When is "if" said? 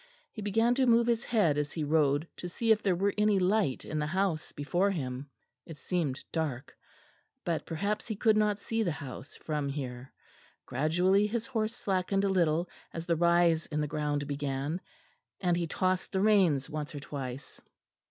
2.71-2.81